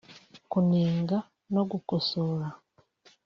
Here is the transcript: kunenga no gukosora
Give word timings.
kunenga 0.51 1.15
no 1.53 1.63
gukosora 1.71 2.47